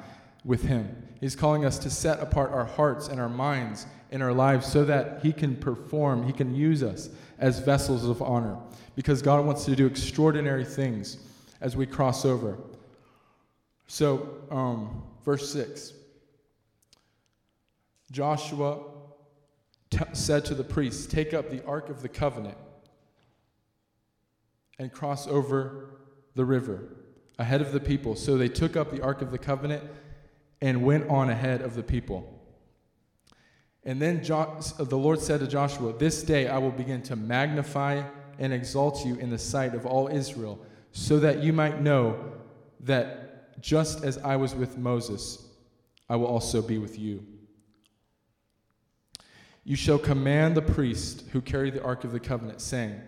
[0.46, 1.08] with Him.
[1.20, 4.82] He's calling us to set apart our hearts and our minds in our lives so
[4.86, 8.56] that He can perform, He can use us as vessels of honor.
[8.96, 11.18] Because God wants to do extraordinary things
[11.60, 12.56] as we cross over.
[13.86, 15.92] So, um, verse 6
[18.10, 18.80] Joshua
[19.90, 22.56] t- said to the priests, Take up the Ark of the Covenant
[24.78, 26.00] and cross over
[26.34, 26.94] the river
[27.38, 28.14] ahead of the people.
[28.16, 29.82] So they took up the Ark of the Covenant
[30.60, 32.30] and went on ahead of the people.
[33.84, 38.02] And then jo- the Lord said to Joshua, This day I will begin to magnify
[38.38, 40.58] and exalt you in the sight of all Israel,
[40.92, 42.32] so that you might know
[42.80, 43.33] that
[43.64, 45.42] just as I was with Moses,
[46.10, 47.24] I will also be with you.
[49.64, 53.00] You shall command the priest who carry the ark of the covenant, saying,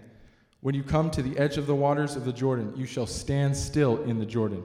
[0.60, 3.54] When you come to the edge of the waters of the Jordan, you shall stand
[3.54, 4.64] still in the Jordan.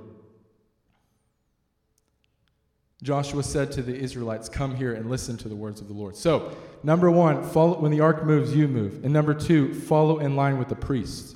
[3.04, 6.16] Joshua said to the Israelites, Come here and listen to the words of the Lord.
[6.16, 9.04] So, number one, follow, when the ark moves, you move.
[9.04, 11.36] And number two, follow in line with the priests.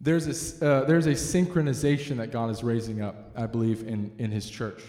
[0.00, 4.30] There's a, uh, there's a synchronization that God is raising up, I believe, in, in
[4.30, 4.82] his church.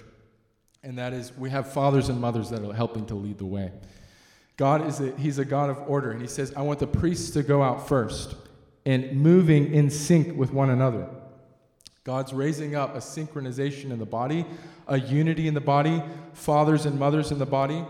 [0.83, 3.71] And that is, we have fathers and mothers that are helping to lead the way.
[4.55, 7.31] God is a, he's a God of order, and he says, I want the priests
[7.31, 8.35] to go out first
[8.85, 11.07] and moving in sync with one another.
[12.03, 14.45] God's raising up a synchronization in the body,
[14.87, 16.01] a unity in the body,
[16.33, 17.85] fathers and mothers in the body.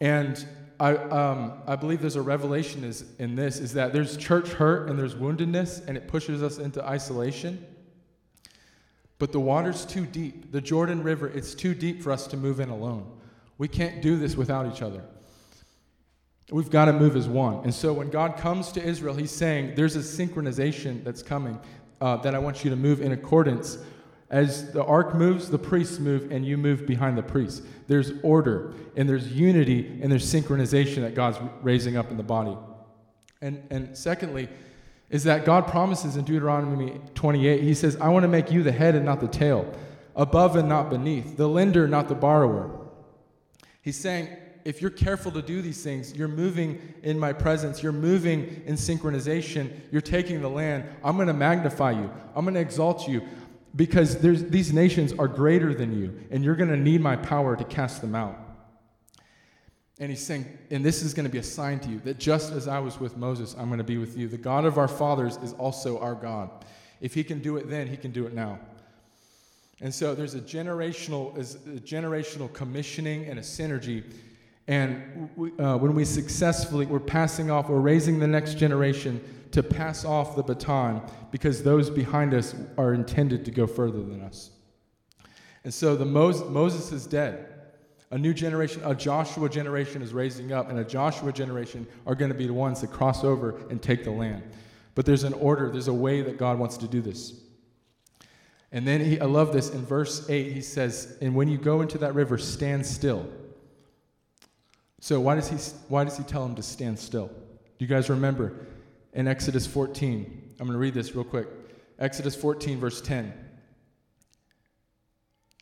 [0.00, 0.46] And
[0.78, 4.90] I, um, I believe there's a revelation is, in this is that there's church hurt
[4.90, 7.64] and there's woundedness, and it pushes us into isolation.
[9.18, 10.52] But the water's too deep.
[10.52, 13.10] The Jordan River, it's too deep for us to move in alone.
[13.58, 15.02] We can't do this without each other.
[16.50, 17.64] We've got to move as one.
[17.64, 21.58] And so when God comes to Israel, he's saying there's a synchronization that's coming
[22.00, 23.78] uh, that I want you to move in accordance.
[24.28, 27.62] As the ark moves, the priests move, and you move behind the priests.
[27.86, 32.56] There's order, and there's unity, and there's synchronization that God's raising up in the body.
[33.40, 34.48] And, and secondly,
[35.10, 38.72] is that God promises in Deuteronomy 28, He says, I want to make you the
[38.72, 39.72] head and not the tail,
[40.16, 42.70] above and not beneath, the lender, not the borrower.
[43.82, 44.28] He's saying,
[44.64, 48.74] if you're careful to do these things, you're moving in my presence, you're moving in
[48.74, 53.22] synchronization, you're taking the land, I'm going to magnify you, I'm going to exalt you
[53.76, 57.64] because these nations are greater than you, and you're going to need my power to
[57.64, 58.36] cast them out.
[59.98, 62.52] And he's saying, and this is going to be a sign to you that just
[62.52, 64.28] as I was with Moses, I'm going to be with you.
[64.28, 66.50] The God of our fathers is also our God.
[67.00, 68.58] If he can do it then, he can do it now.
[69.80, 74.04] And so there's a generational, a generational commissioning and a synergy
[74.68, 79.22] and we, uh, when we successfully, we're passing off, we're raising the next generation
[79.52, 84.20] to pass off the baton because those behind us are intended to go further than
[84.20, 84.50] us.
[85.64, 87.52] And so the Mos- Moses is dead.
[88.10, 92.30] A new generation, a Joshua generation is raising up, and a Joshua generation are going
[92.30, 94.44] to be the ones that cross over and take the land.
[94.94, 97.40] But there's an order, there's a way that God wants to do this.
[98.70, 101.80] And then he, I love this in verse 8, he says, And when you go
[101.80, 103.28] into that river, stand still.
[105.00, 105.56] So why does he,
[105.88, 107.26] why does he tell him to stand still?
[107.26, 108.66] Do you guys remember
[109.16, 110.54] in Exodus 14?
[110.60, 111.48] I'm going to read this real quick.
[111.98, 113.32] Exodus 14, verse 10.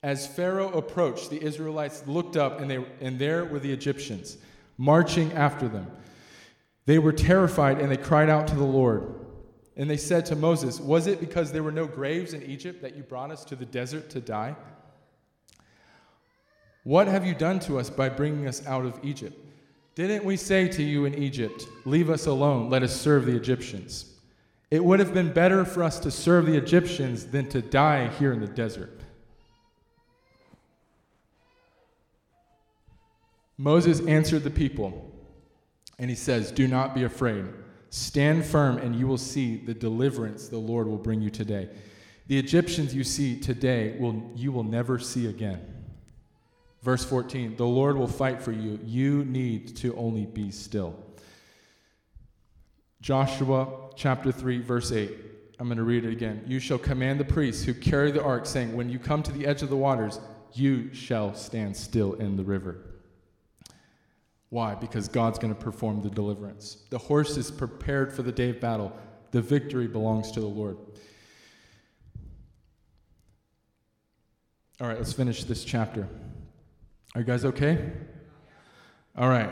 [0.03, 4.37] As Pharaoh approached, the Israelites looked up, and, they, and there were the Egyptians
[4.77, 5.91] marching after them.
[6.85, 9.15] They were terrified, and they cried out to the Lord.
[9.77, 12.97] And they said to Moses, Was it because there were no graves in Egypt that
[12.97, 14.55] you brought us to the desert to die?
[16.83, 19.39] What have you done to us by bringing us out of Egypt?
[19.95, 24.11] Didn't we say to you in Egypt, Leave us alone, let us serve the Egyptians?
[24.71, 28.33] It would have been better for us to serve the Egyptians than to die here
[28.33, 29.01] in the desert.
[33.57, 35.13] Moses answered the people,
[35.99, 37.45] and he says, Do not be afraid.
[37.91, 41.69] Stand firm, and you will see the deliverance the Lord will bring you today.
[42.27, 45.74] The Egyptians you see today will you will never see again.
[46.85, 48.79] Verse 14, the Lord will fight for you.
[48.85, 50.95] You need to only be still.
[53.01, 55.11] Joshua chapter 3, verse 8.
[55.59, 56.45] I'm going to read it again.
[56.47, 59.47] You shall command the priests who carry the ark, saying, When you come to the
[59.47, 60.21] edge of the waters,
[60.53, 62.77] you shall stand still in the river.
[64.51, 64.75] Why?
[64.75, 66.85] Because God's going to perform the deliverance.
[66.91, 68.95] The horse is prepared for the day of battle.
[69.31, 70.77] The victory belongs to the Lord.
[74.83, 76.07] All right, let's finish this chapter.
[77.15, 77.93] Are you guys okay?
[79.17, 79.51] All right.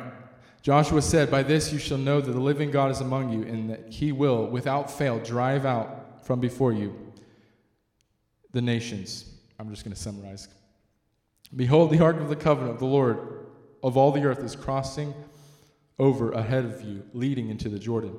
[0.63, 3.71] Joshua said, By this you shall know that the living God is among you, and
[3.71, 6.95] that he will, without fail, drive out from before you
[8.53, 9.33] the nations.
[9.59, 10.49] I'm just going to summarize.
[11.55, 13.47] Behold, the ark of the covenant of the Lord
[13.83, 15.13] of all the earth is crossing
[15.99, 18.15] over ahead of you, leading into the Jordan.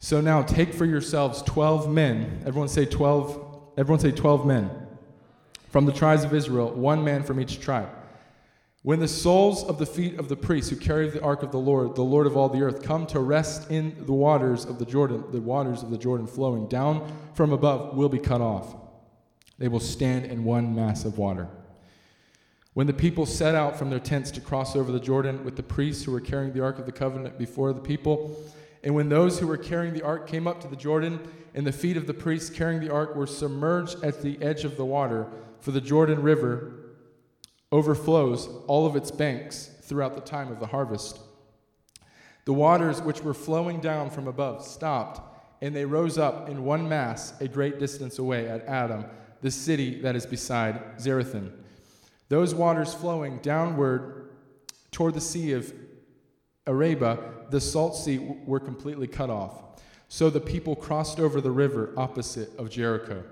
[0.00, 2.42] So now take for yourselves 12 men.
[2.44, 3.72] Everyone say 12.
[3.78, 4.70] Everyone say 12 men.
[5.68, 7.88] From the tribes of Israel, one man from each tribe.
[8.84, 11.58] When the soles of the feet of the priests who carry the ark of the
[11.58, 14.84] Lord, the Lord of all the earth, come to rest in the waters of the
[14.84, 18.74] Jordan, the waters of the Jordan flowing down from above will be cut off.
[19.58, 21.48] They will stand in one mass of water.
[22.74, 25.62] When the people set out from their tents to cross over the Jordan with the
[25.62, 28.36] priests who were carrying the Ark of the Covenant before the people,
[28.82, 31.20] and when those who were carrying the ark came up to the Jordan,
[31.54, 34.76] and the feet of the priests carrying the ark were submerged at the edge of
[34.76, 35.28] the water,
[35.60, 36.81] for the Jordan River
[37.72, 41.18] overflows all of its banks throughout the time of the harvest.
[42.44, 45.20] The waters which were flowing down from above stopped,
[45.62, 49.06] and they rose up in one mass a great distance away at Adam,
[49.40, 51.50] the city that is beside Zarethan.
[52.28, 54.30] Those waters flowing downward
[54.90, 55.72] toward the Sea of
[56.66, 57.18] Arabah,
[57.50, 59.62] the salt sea, were completely cut off.
[60.08, 63.24] So the people crossed over the river opposite of Jericho.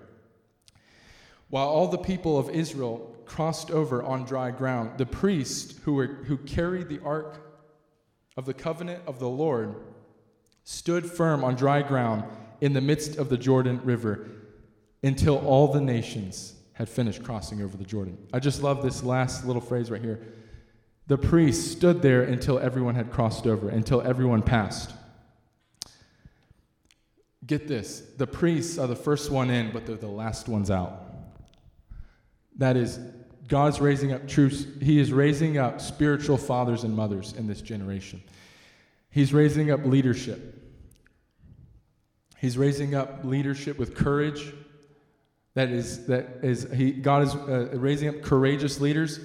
[1.51, 6.07] While all the people of Israel crossed over on dry ground, the priests who, were,
[6.07, 7.41] who carried the ark
[8.37, 9.75] of the covenant of the Lord
[10.65, 12.25] stood firm on dry ground
[12.61, 14.29] in the midst of the Jordan River
[15.03, 18.17] until all the nations had finished crossing over the Jordan.
[18.33, 20.21] I just love this last little phrase right here.
[21.09, 24.93] The priests stood there until everyone had crossed over, until everyone passed.
[27.45, 31.10] Get this the priests are the first one in, but they're the last ones out.
[32.61, 33.01] That is,
[33.49, 34.65] God's raising up troops.
[34.81, 38.23] He is raising up spiritual fathers and mothers in this generation.
[39.11, 40.57] He's raising up leadership.
[42.39, 44.55] He's raising up leadership with courage,
[45.55, 49.19] that is that is he God is uh, raising up courageous leaders,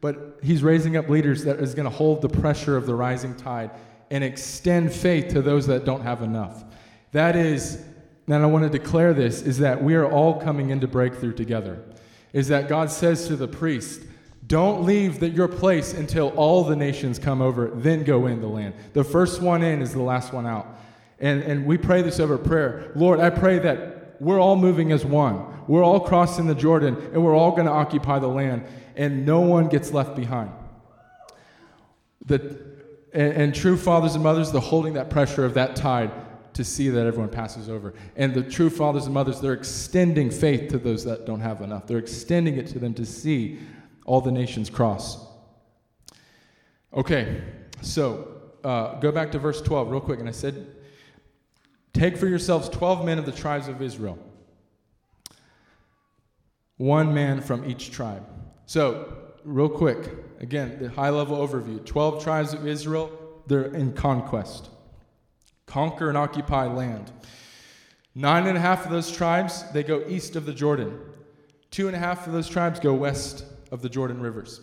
[0.00, 3.34] but he's raising up leaders that is going to hold the pressure of the rising
[3.36, 3.70] tide
[4.10, 6.64] and extend faith to those that don't have enough.
[7.12, 7.82] That is,
[8.26, 11.84] and I want to declare this is that we are all coming into breakthrough together.
[12.32, 14.02] Is that God says to the priest,
[14.46, 18.48] don't leave the, your place until all the nations come over, then go in the
[18.48, 18.74] land.
[18.94, 20.66] The first one in is the last one out.
[21.20, 22.92] And, and we pray this over prayer.
[22.94, 25.44] Lord, I pray that we're all moving as one.
[25.66, 28.64] We're all crossing the Jordan, and we're all going to occupy the land,
[28.96, 30.50] and no one gets left behind.
[32.24, 32.58] The,
[33.12, 36.10] and, and true fathers and mothers, they're holding that pressure of that tide
[36.58, 37.94] to see that everyone passes over.
[38.16, 41.86] And the true fathers and mothers, they're extending faith to those that don't have enough.
[41.86, 43.60] They're extending it to them to see
[44.04, 45.24] all the nations cross.
[46.92, 47.42] Okay,
[47.80, 50.18] so uh, go back to verse 12 real quick.
[50.18, 50.66] And I said,
[51.92, 54.18] Take for yourselves 12 men of the tribes of Israel,
[56.76, 58.26] one man from each tribe.
[58.66, 63.12] So, real quick, again, the high level overview 12 tribes of Israel,
[63.46, 64.70] they're in conquest,
[65.68, 67.12] conquer and occupy land.
[68.14, 70.98] Nine and a half of those tribes, they go east of the Jordan.
[71.70, 74.60] Two and a half of those tribes go west of the Jordan rivers.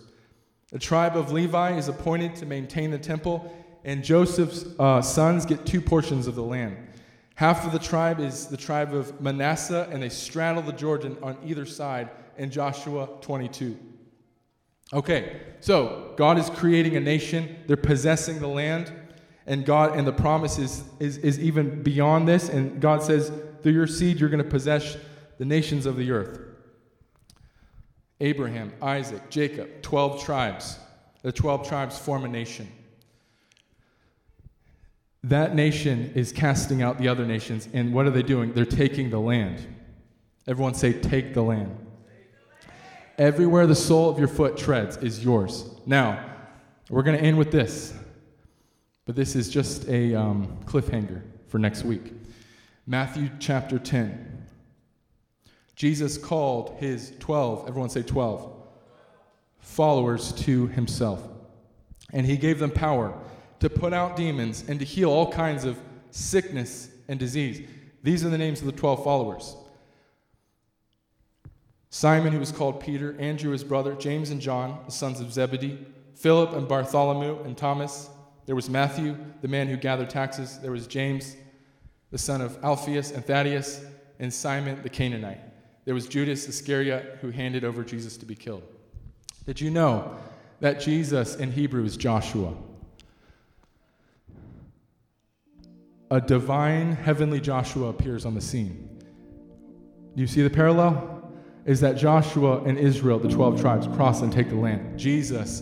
[0.72, 5.66] The tribe of Levi is appointed to maintain the temple, and Joseph's uh, sons get
[5.66, 6.76] two portions of the land.
[7.36, 11.38] Half of the tribe is the tribe of Manasseh, and they straddle the Jordan on
[11.46, 13.78] either side in Joshua 22.
[14.94, 18.92] Okay, so God is creating a nation, they're possessing the land,
[19.48, 23.32] and God and the promise is, is, is even beyond this, and God says,
[23.62, 24.98] through your seed, you're going to possess
[25.38, 26.40] the nations of the earth.
[28.20, 30.80] Abraham, Isaac, Jacob, 12 tribes.
[31.22, 32.72] The 12 tribes form a nation.
[35.24, 38.54] That nation is casting out the other nations, and what are they doing?
[38.54, 39.66] They're taking the land.
[40.48, 41.76] Everyone say, Take the land.
[43.18, 45.68] Everywhere the sole of your foot treads is yours.
[45.88, 46.24] Now,
[46.90, 47.96] we're going to end with this,
[49.06, 52.14] but this is just a um, cliffhanger for next week.
[52.88, 54.46] Matthew chapter 10.
[55.76, 58.52] Jesus called his 12, everyone say 12,
[59.60, 61.22] followers to himself.
[62.14, 63.18] And he gave them power
[63.60, 65.78] to put out demons and to heal all kinds of
[66.12, 67.68] sickness and disease.
[68.04, 69.56] These are the names of the 12 followers
[71.90, 75.80] Simon, who was called Peter, Andrew, his brother, James and John, the sons of Zebedee,
[76.14, 78.10] Philip and Bartholomew and Thomas.
[78.46, 80.60] There was Matthew, the man who gathered taxes.
[80.60, 81.36] There was James,
[82.12, 83.84] the son of Alphaeus and Thaddeus,
[84.20, 85.42] and Simon the Canaanite.
[85.86, 88.64] There was Judas Iscariot who handed over Jesus to be killed.
[89.46, 90.16] Did you know
[90.60, 92.54] that Jesus in Hebrew is Joshua?
[96.12, 98.90] A divine heavenly Joshua appears on the scene.
[100.16, 101.34] Do you see the parallel?
[101.66, 104.98] Is that Joshua and Israel, the 12 tribes, cross and take the land.
[105.00, 105.62] Jesus,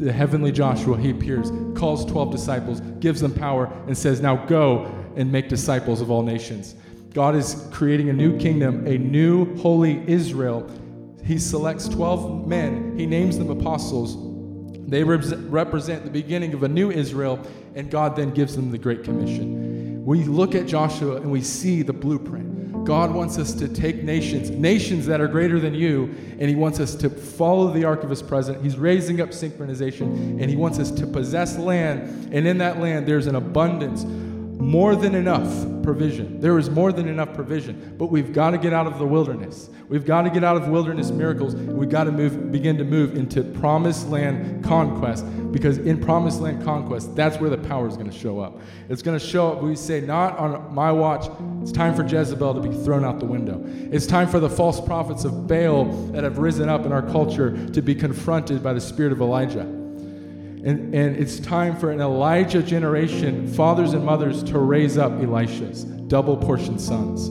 [0.00, 4.90] the heavenly Joshua, he appears, calls 12 disciples, gives them power, and says, Now go
[5.16, 6.74] and make disciples of all nations.
[7.12, 10.68] God is creating a new kingdom, a new holy Israel.
[11.24, 14.16] He selects 12 men, he names them apostles.
[14.88, 17.44] They represent the beginning of a new Israel,
[17.74, 20.04] and God then gives them the Great Commission.
[20.04, 22.49] We look at Joshua and we see the blueprint.
[22.84, 26.80] God wants us to take nations, nations that are greater than you, and He wants
[26.80, 28.62] us to follow the ark of His presence.
[28.62, 33.06] He's raising up synchronization, and He wants us to possess land, and in that land
[33.06, 34.04] there's an abundance
[34.60, 35.48] more than enough
[35.82, 36.40] provision.
[36.40, 39.70] There is more than enough provision, but we've got to get out of the wilderness.
[39.88, 41.54] We've got to get out of wilderness miracles.
[41.54, 46.62] We've got to move, begin to move into promised land conquest because in promised land
[46.62, 48.60] conquest, that's where the power is going to show up.
[48.88, 51.28] It's going to show up, we say, not on my watch.
[51.62, 53.62] It's time for Jezebel to be thrown out the window.
[53.90, 57.66] It's time for the false prophets of Baal that have risen up in our culture
[57.68, 59.79] to be confronted by the spirit of Elijah.
[60.64, 66.08] And, and it's time for an Elijah generation, fathers and mothers, to raise up Elishas,
[66.08, 67.28] double portion sons.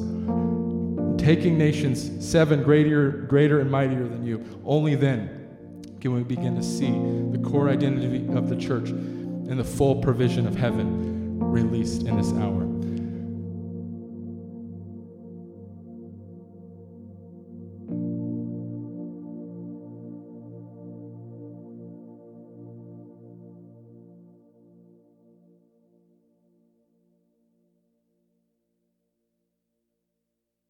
[1.21, 4.43] Taking nations, seven greater, greater and mightier than you.
[4.65, 5.47] Only then
[6.01, 10.47] can we begin to see the core identity of the church and the full provision
[10.47, 12.63] of heaven released in this hour.